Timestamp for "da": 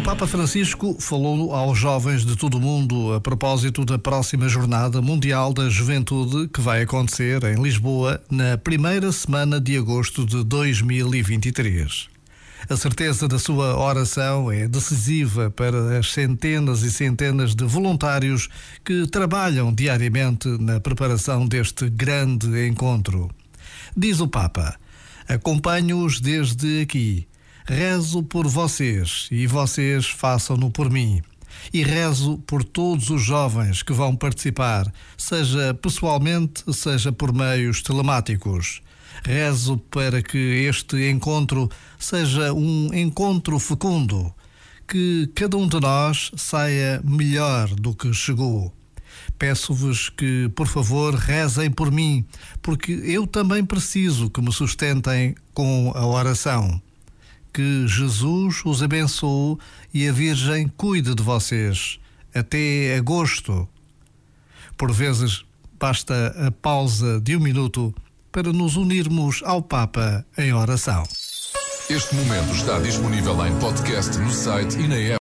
3.84-3.98, 5.52-5.68, 13.28-13.38